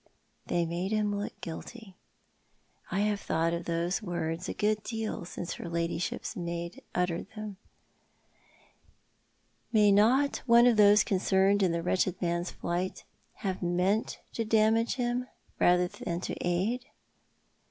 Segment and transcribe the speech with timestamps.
[0.47, 1.95] They made him look guilty.
[2.89, 7.57] I have thought of those words a good deal since her ladyship's maid uttered them.
[9.71, 13.03] May not one of those concerned in the wretched man's flight
[13.45, 15.27] have meant to damage him
[15.59, 16.85] rather than to aid?